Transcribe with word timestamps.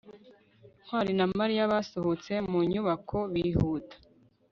ntwali 0.83 1.11
na 1.19 1.25
mariya 1.39 1.71
basohotse 1.73 2.33
mu 2.49 2.59
nyubako 2.71 3.17
bihuta 3.33 3.95